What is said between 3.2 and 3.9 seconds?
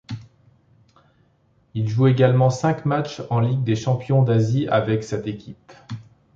en Ligue des